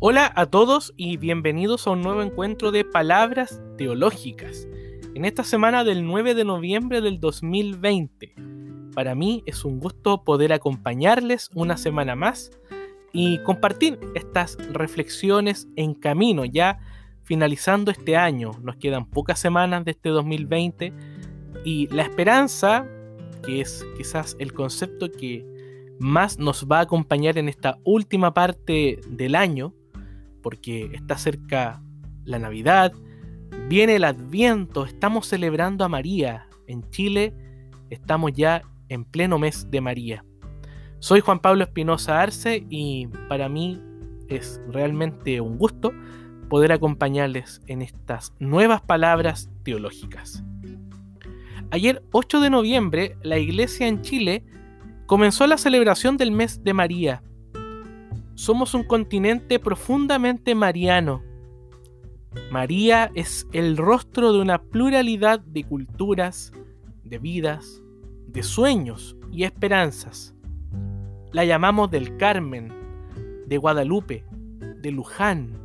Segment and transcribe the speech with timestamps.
[0.00, 4.68] Hola a todos y bienvenidos a un nuevo encuentro de palabras teológicas.
[5.16, 8.32] En esta semana del 9 de noviembre del 2020.
[8.94, 12.52] Para mí es un gusto poder acompañarles una semana más
[13.12, 16.78] y compartir estas reflexiones en camino ya
[17.24, 18.52] finalizando este año.
[18.62, 20.92] Nos quedan pocas semanas de este 2020
[21.64, 22.86] y la esperanza,
[23.44, 25.44] que es quizás el concepto que
[25.98, 29.74] más nos va a acompañar en esta última parte del año,
[30.42, 31.82] porque está cerca
[32.24, 32.92] la Navidad,
[33.68, 36.46] viene el Adviento, estamos celebrando a María.
[36.66, 37.34] En Chile
[37.90, 40.24] estamos ya en pleno mes de María.
[41.00, 43.80] Soy Juan Pablo Espinosa Arce y para mí
[44.28, 45.92] es realmente un gusto
[46.48, 50.42] poder acompañarles en estas nuevas palabras teológicas.
[51.70, 54.44] Ayer 8 de noviembre la iglesia en Chile
[55.06, 57.22] comenzó la celebración del mes de María
[58.38, 61.24] somos un continente profundamente mariano.
[62.52, 66.52] María es el rostro de una pluralidad de culturas,
[67.02, 67.82] de vidas,
[68.28, 70.36] de sueños y esperanzas.
[71.32, 72.72] La llamamos del Carmen,
[73.46, 74.24] de Guadalupe,
[74.82, 75.58] de Luján,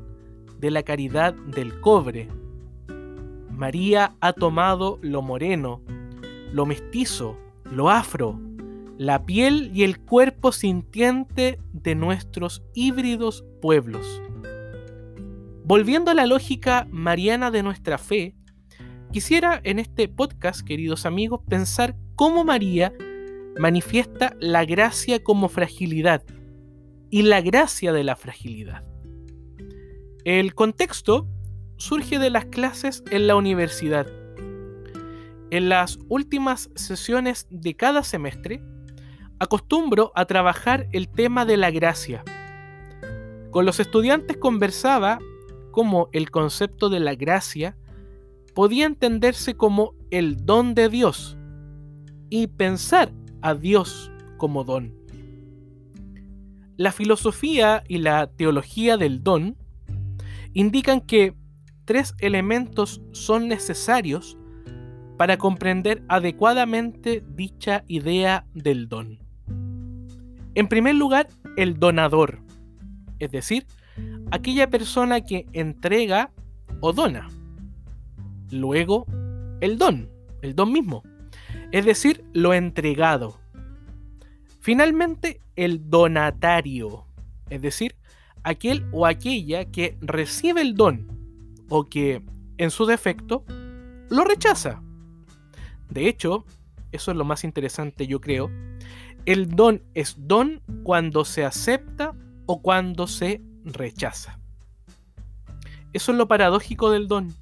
[0.58, 2.28] de la caridad del cobre.
[3.52, 5.80] María ha tomado lo moreno,
[6.52, 8.40] lo mestizo, lo afro,
[9.04, 14.22] la piel y el cuerpo sintiente de nuestros híbridos pueblos.
[15.66, 18.34] Volviendo a la lógica mariana de nuestra fe,
[19.12, 22.94] quisiera en este podcast, queridos amigos, pensar cómo María
[23.60, 26.24] manifiesta la gracia como fragilidad
[27.10, 28.86] y la gracia de la fragilidad.
[30.24, 31.28] El contexto
[31.76, 34.08] surge de las clases en la universidad.
[35.52, 38.64] En las últimas sesiones de cada semestre,
[39.44, 42.24] acostumbro a trabajar el tema de la gracia.
[43.52, 45.20] Con los estudiantes conversaba
[45.72, 47.78] cómo el concepto de la gracia
[48.54, 51.38] podía entenderse como el don de Dios
[52.30, 53.12] y pensar
[53.42, 54.96] a Dios como don.
[56.78, 59.58] La filosofía y la teología del don
[60.54, 61.36] indican que
[61.86, 64.38] tres elementos son necesarios
[65.18, 69.23] para comprender adecuadamente dicha idea del don.
[70.56, 71.28] En primer lugar,
[71.58, 72.40] el donador,
[73.20, 73.66] es decir,
[74.32, 76.32] aquella persona que entrega
[76.80, 77.28] o dona.
[78.52, 79.06] Luego,
[79.62, 80.10] el don,
[80.42, 81.04] el don mismo,
[81.72, 83.40] es decir, lo entregado.
[84.60, 87.06] Finalmente, el donatario,
[87.50, 87.96] es decir,
[88.44, 91.08] aquel o aquella que recibe el don
[91.70, 92.24] o que,
[92.58, 93.44] en su defecto,
[94.10, 94.84] lo rechaza.
[95.90, 96.46] De hecho,
[96.92, 98.52] eso es lo más interesante yo creo,
[99.26, 102.14] el don es don cuando se acepta
[102.46, 104.40] o cuando se rechaza.
[105.94, 107.34] Eso es lo paradójico del don.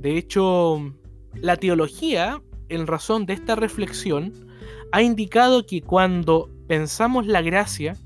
[0.00, 0.94] De hecho,
[1.34, 4.32] la teología, en razón de esta reflexión,
[4.92, 7.96] ha indicado que cuando pensamos la gracia,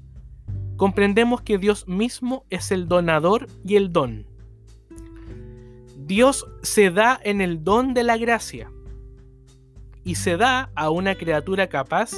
[0.77, 4.27] comprendemos que Dios mismo es el donador y el don.
[6.07, 8.72] Dios se da en el don de la gracia
[10.05, 12.13] y se da a una criatura capaz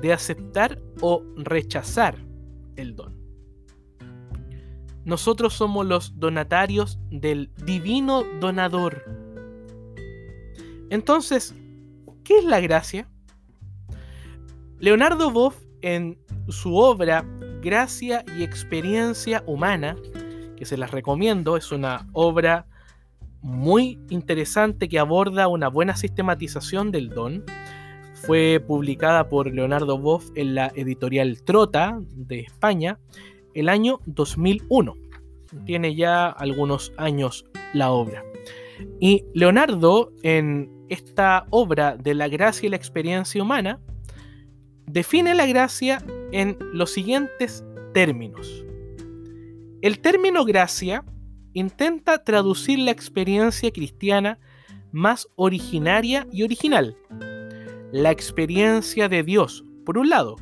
[0.00, 2.16] de aceptar o rechazar
[2.76, 3.14] el don.
[5.04, 9.04] Nosotros somos los donatarios del divino donador.
[10.90, 11.54] Entonces,
[12.24, 13.08] ¿qué es la gracia?
[14.78, 17.24] Leonardo Boff en su obra
[17.62, 19.96] Gracia y Experiencia Humana,
[20.56, 22.66] que se las recomiendo, es una obra
[23.44, 27.44] muy interesante que aborda una buena sistematización del don.
[28.14, 32.98] Fue publicada por Leonardo Boff en la editorial Trota de España
[33.52, 34.96] el año 2001.
[35.66, 37.44] Tiene ya algunos años
[37.74, 38.24] la obra.
[38.98, 43.78] Y Leonardo, en esta obra de la gracia y la experiencia humana,
[44.86, 46.02] define la gracia
[46.32, 48.64] en los siguientes términos.
[49.82, 51.04] El término gracia
[51.54, 54.38] intenta traducir la experiencia cristiana
[54.92, 56.96] más originaria y original.
[57.92, 60.36] La experiencia de Dios, por un lado,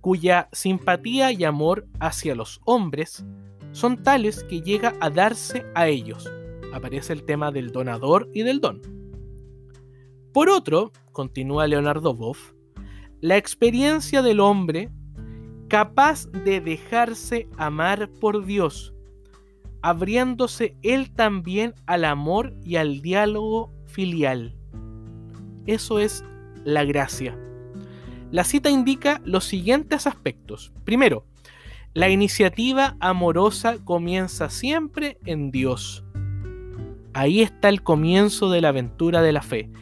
[0.00, 3.24] cuya simpatía y amor hacia los hombres
[3.72, 6.28] son tales que llega a darse a ellos.
[6.72, 8.80] Aparece el tema del donador y del don.
[10.32, 12.52] Por otro, continúa Leonardo Boff,
[13.20, 14.90] la experiencia del hombre
[15.68, 18.94] capaz de dejarse amar por Dios
[19.82, 24.56] abriéndose él también al amor y al diálogo filial.
[25.66, 26.24] Eso es
[26.64, 27.38] la gracia.
[28.30, 30.72] La cita indica los siguientes aspectos.
[30.84, 31.24] Primero,
[31.92, 36.04] La iniciativa amorosa comienza siempre en Dios.
[37.12, 39.72] Ahí está el comienzo de la aventura de la fe,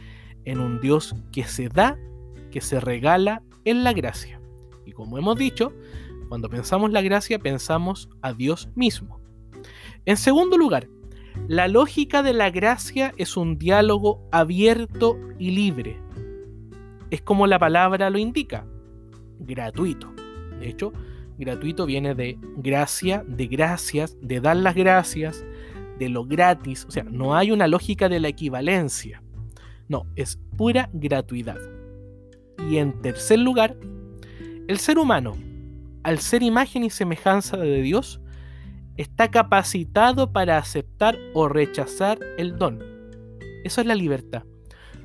[0.46, 1.98] en un Dios que se da,
[2.50, 4.40] que se regala en la gracia.
[4.86, 5.74] Y como hemos dicho,
[6.30, 9.20] cuando pensamos la gracia pensamos a Dios mismo.
[10.08, 10.88] En segundo lugar,
[11.48, 16.00] la lógica de la gracia es un diálogo abierto y libre.
[17.10, 18.64] Es como la palabra lo indica,
[19.38, 20.10] gratuito.
[20.60, 20.94] De hecho,
[21.36, 25.44] gratuito viene de gracia, de gracias, de dar las gracias,
[25.98, 26.86] de lo gratis.
[26.86, 29.22] O sea, no hay una lógica de la equivalencia.
[29.88, 31.58] No, es pura gratuidad.
[32.70, 33.76] Y en tercer lugar,
[34.68, 35.36] el ser humano,
[36.02, 38.22] al ser imagen y semejanza de Dios,
[38.98, 42.82] está capacitado para aceptar o rechazar el don.
[43.64, 44.42] Eso es la libertad.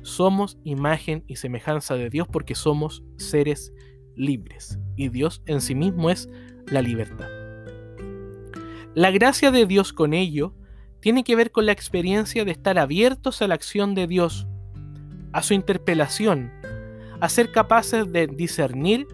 [0.02, 3.72] Somos imagen y semejanza de Dios porque somos seres
[4.16, 6.28] libres y Dios en sí mismo es
[6.66, 7.28] la libertad.
[8.94, 10.54] La gracia de Dios con ello
[11.00, 14.46] tiene que ver con la experiencia de estar abiertos a la acción de Dios,
[15.32, 16.50] a su interpelación,
[17.20, 19.06] a ser capaces de discernir,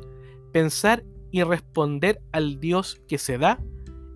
[0.52, 3.60] pensar y responder al Dios que se da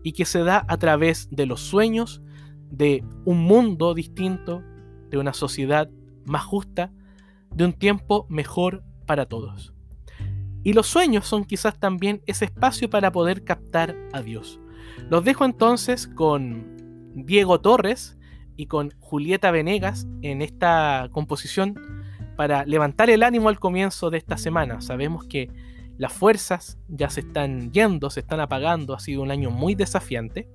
[0.04, 2.22] y que se da a través de los sueños
[2.70, 4.62] de un mundo distinto,
[5.10, 5.90] de una sociedad
[6.24, 6.92] más justa,
[7.50, 9.74] de un tiempo mejor para todos.
[10.62, 14.60] Y los sueños son quizás también ese espacio para poder captar a Dios.
[15.10, 18.18] Los dejo entonces con Diego Torres
[18.56, 21.74] y con Julieta Venegas en esta composición
[22.36, 24.80] para levantar el ánimo al comienzo de esta semana.
[24.80, 25.50] Sabemos que
[25.96, 30.48] las fuerzas ya se están yendo, se están apagando, ha sido un año muy desafiante,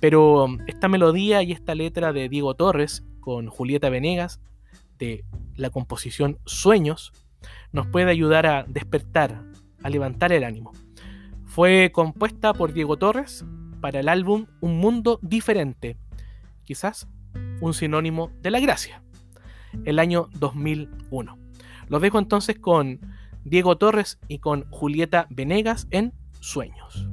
[0.00, 4.40] pero esta melodía y esta letra de Diego Torres con Julieta Venegas
[4.98, 5.24] de
[5.56, 7.12] la composición Sueños
[7.72, 9.44] nos puede ayudar a despertar,
[9.82, 10.72] a levantar el ánimo.
[11.46, 13.44] Fue compuesta por Diego Torres
[13.80, 15.96] para el álbum Un Mundo Diferente,
[16.64, 17.08] quizás
[17.60, 19.02] un sinónimo de la gracia,
[19.84, 21.38] el año 2001.
[21.88, 23.00] Los dejo entonces con
[23.44, 27.08] Diego Torres y con Julieta Venegas en Sueños.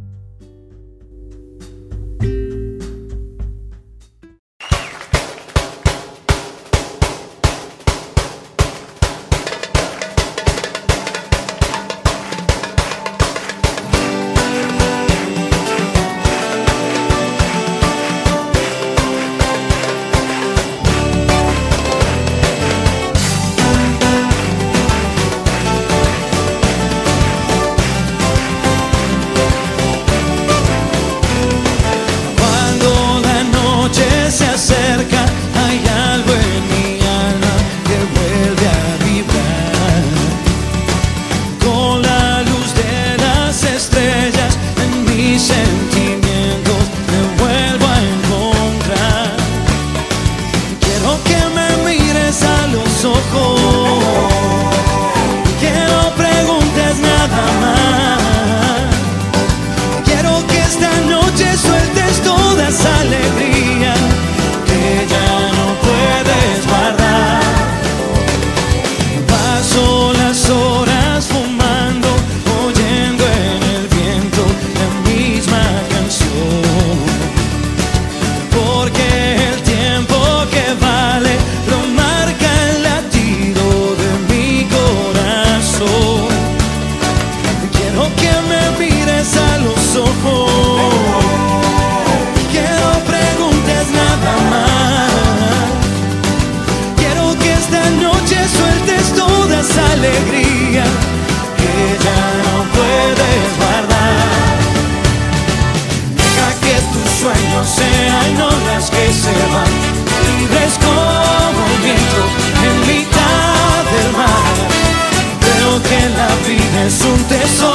[116.85, 117.74] es un tesoro.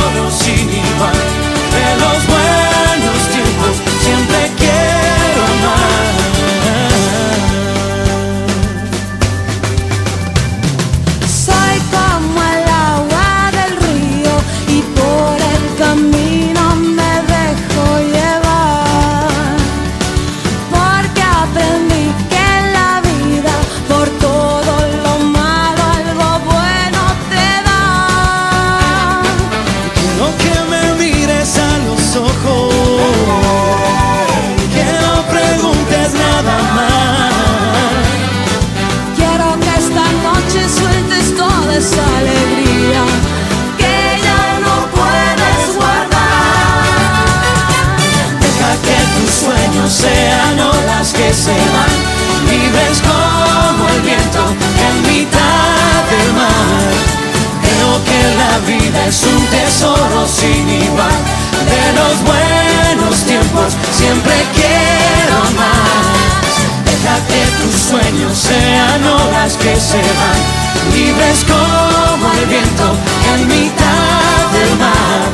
[69.63, 72.97] Que se van, libres como el viento
[73.35, 75.29] en mitad del mar.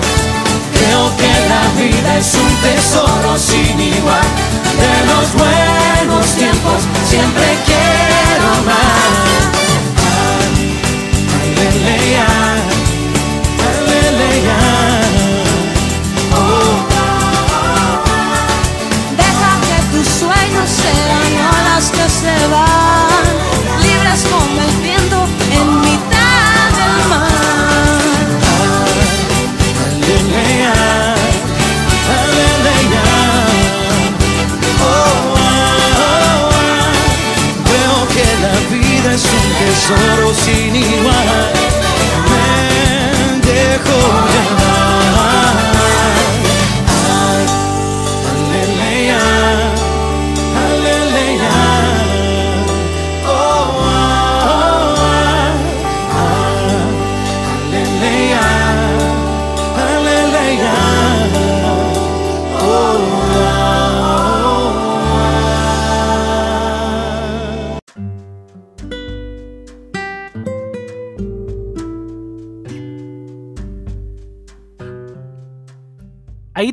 [0.74, 4.28] Creo que la vida es un tesoro sin igual,
[4.82, 9.25] de los buenos tiempos siempre quiero más.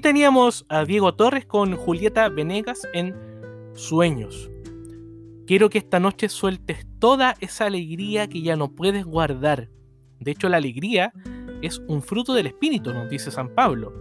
[0.03, 3.15] Teníamos a Diego Torres con Julieta Venegas en
[3.73, 4.51] Sueños.
[5.47, 9.69] Quiero que esta noche sueltes toda esa alegría que ya no puedes guardar.
[10.19, 11.13] De hecho, la alegría
[11.61, 13.93] es un fruto del Espíritu, nos dice San Pablo.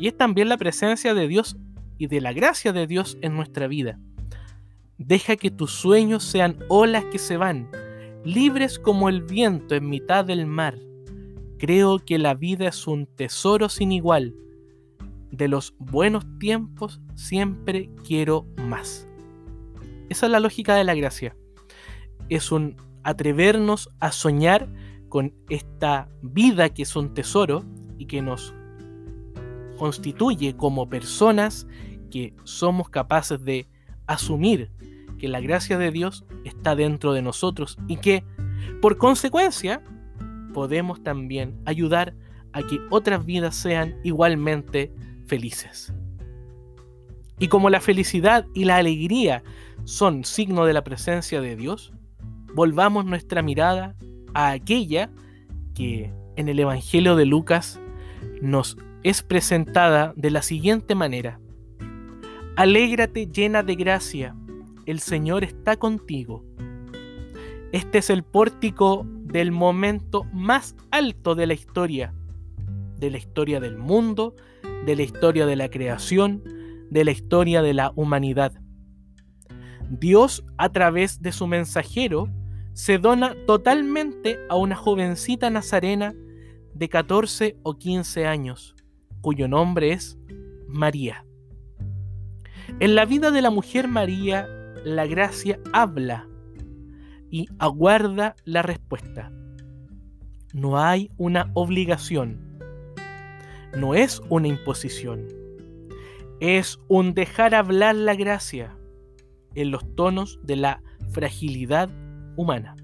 [0.00, 1.56] Y es también la presencia de Dios
[1.96, 4.00] y de la gracia de Dios en nuestra vida.
[4.98, 7.70] Deja que tus sueños sean olas que se van,
[8.24, 10.76] libres como el viento en mitad del mar.
[11.56, 14.34] Creo que la vida es un tesoro sin igual.
[15.36, 19.06] De los buenos tiempos siempre quiero más.
[20.08, 21.36] Esa es la lógica de la gracia.
[22.30, 24.66] Es un atrevernos a soñar
[25.10, 27.64] con esta vida que es un tesoro
[27.98, 28.54] y que nos
[29.76, 31.66] constituye como personas
[32.10, 33.66] que somos capaces de
[34.06, 34.70] asumir
[35.18, 38.24] que la gracia de Dios está dentro de nosotros y que
[38.80, 39.82] por consecuencia
[40.54, 42.14] podemos también ayudar
[42.54, 44.94] a que otras vidas sean igualmente
[45.26, 45.92] felices.
[47.38, 49.42] Y como la felicidad y la alegría
[49.84, 51.92] son signo de la presencia de Dios,
[52.54, 53.94] volvamos nuestra mirada
[54.34, 55.10] a aquella
[55.74, 57.80] que en el Evangelio de Lucas
[58.40, 61.38] nos es presentada de la siguiente manera.
[62.56, 64.34] Alégrate llena de gracia,
[64.86, 66.44] el Señor está contigo.
[67.72, 72.14] Este es el pórtico del momento más alto de la historia,
[72.98, 74.34] de la historia del mundo,
[74.84, 76.42] de la historia de la creación,
[76.90, 78.52] de la historia de la humanidad.
[79.88, 82.28] Dios, a través de su mensajero,
[82.72, 86.14] se dona totalmente a una jovencita nazarena
[86.74, 88.74] de 14 o 15 años,
[89.22, 90.18] cuyo nombre es
[90.68, 91.24] María.
[92.80, 94.46] En la vida de la mujer María,
[94.84, 96.28] la gracia habla
[97.30, 99.32] y aguarda la respuesta.
[100.52, 102.45] No hay una obligación,
[103.76, 105.26] no es una imposición,
[106.40, 108.76] es un dejar hablar la gracia
[109.54, 111.90] en los tonos de la fragilidad
[112.36, 112.76] humana.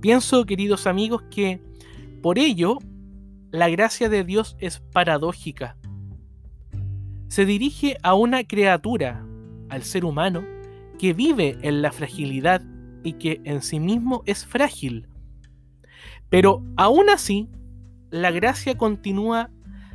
[0.00, 1.60] Pienso, queridos amigos, que
[2.22, 2.78] por ello
[3.50, 5.76] la gracia de Dios es paradójica.
[7.28, 9.24] Se dirige a una criatura,
[9.68, 10.44] al ser humano,
[10.98, 12.62] que vive en la fragilidad
[13.02, 15.08] y que en sí mismo es frágil.
[16.28, 17.48] Pero aún así,
[18.10, 19.50] la gracia continúa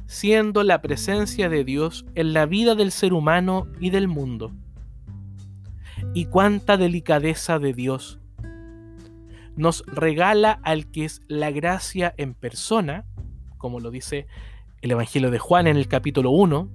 [0.08, 4.52] siendo la presencia de Dios en la vida del ser humano y del mundo.
[6.14, 8.20] Y cuánta delicadeza de Dios
[9.56, 13.06] nos regala al que es la gracia en persona,
[13.58, 14.28] como lo dice
[14.82, 16.70] el Evangelio de Juan en el capítulo 1,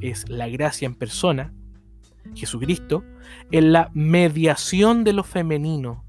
[0.00, 1.52] es la gracia en persona,
[2.34, 3.04] Jesucristo,
[3.50, 6.04] en la mediación de lo femenino.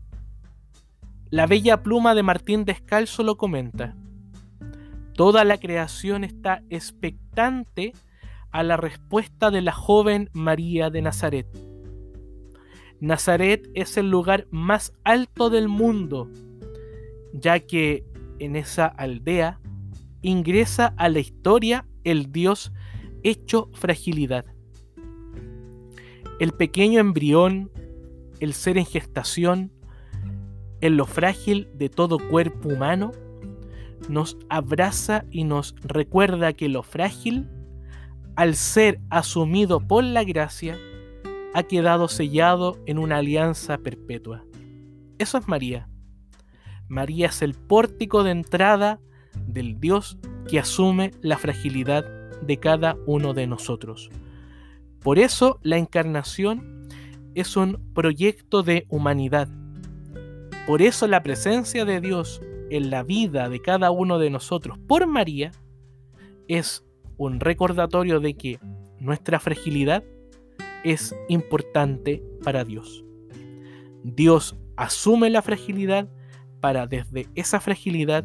[1.29, 3.95] La bella pluma de Martín Descalzo lo comenta.
[5.21, 7.93] Toda la creación está expectante
[8.49, 11.45] a la respuesta de la joven María de Nazaret.
[12.99, 16.27] Nazaret es el lugar más alto del mundo,
[17.33, 18.03] ya que
[18.39, 19.59] en esa aldea
[20.23, 22.73] ingresa a la historia el Dios
[23.21, 24.45] hecho fragilidad.
[26.39, 27.69] El pequeño embrión,
[28.39, 29.71] el ser en gestación,
[30.81, 33.11] en lo frágil de todo cuerpo humano,
[34.09, 37.47] nos abraza y nos recuerda que lo frágil,
[38.35, 40.77] al ser asumido por la gracia,
[41.53, 44.43] ha quedado sellado en una alianza perpetua.
[45.17, 45.89] Eso es María.
[46.87, 48.99] María es el pórtico de entrada
[49.47, 50.17] del Dios
[50.47, 52.05] que asume la fragilidad
[52.41, 54.09] de cada uno de nosotros.
[55.01, 56.87] Por eso la encarnación
[57.35, 59.47] es un proyecto de humanidad.
[60.67, 62.41] Por eso la presencia de Dios
[62.71, 65.51] en la vida de cada uno de nosotros por María
[66.47, 66.85] es
[67.17, 68.59] un recordatorio de que
[68.97, 70.03] nuestra fragilidad
[70.85, 73.03] es importante para Dios.
[74.03, 76.09] Dios asume la fragilidad
[76.61, 78.23] para desde esa fragilidad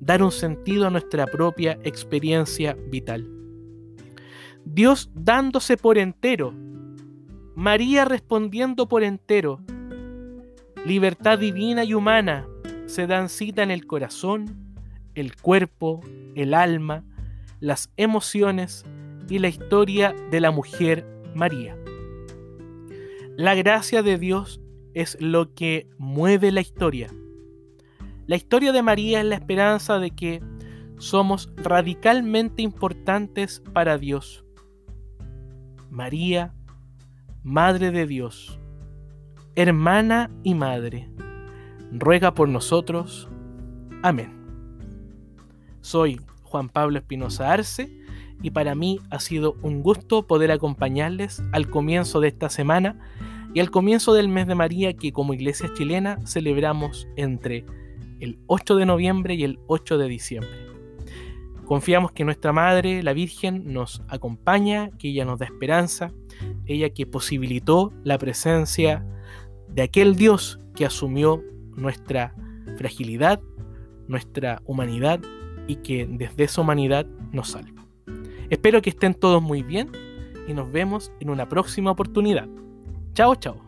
[0.00, 3.30] dar un sentido a nuestra propia experiencia vital.
[4.64, 6.54] Dios dándose por entero,
[7.54, 9.60] María respondiendo por entero,
[10.86, 12.48] libertad divina y humana
[12.86, 14.76] se dan cita en el corazón,
[15.14, 16.00] el cuerpo,
[16.34, 17.04] el alma,
[17.60, 18.84] las emociones
[19.28, 21.76] y la historia de la mujer María.
[23.36, 24.60] La gracia de Dios
[24.94, 27.10] es lo que mueve la historia.
[28.26, 30.42] La historia de María es la esperanza de que
[30.98, 34.44] somos radicalmente importantes para Dios.
[35.90, 36.54] María,
[37.42, 38.58] Madre de Dios,
[39.54, 41.08] hermana y madre,
[41.92, 43.28] ruega por nosotros.
[44.02, 44.32] Amén.
[45.80, 47.90] Soy Juan Pablo Espinosa Arce
[48.42, 52.98] y para mí ha sido un gusto poder acompañarles al comienzo de esta semana
[53.54, 57.64] y al comienzo del mes de María que como iglesia chilena celebramos entre
[58.20, 60.66] el 8 de noviembre y el 8 de diciembre.
[61.64, 66.12] Confiamos que nuestra Madre, la Virgen, nos acompaña, que ella nos da esperanza,
[66.64, 69.04] ella que posibilitó la presencia
[69.68, 71.42] de aquel Dios que asumió
[71.76, 72.34] nuestra
[72.76, 73.40] fragilidad,
[74.08, 75.20] nuestra humanidad
[75.66, 77.86] y que desde esa humanidad nos salva.
[78.50, 79.90] Espero que estén todos muy bien
[80.46, 82.48] y nos vemos en una próxima oportunidad.
[83.14, 83.65] Chao, chao.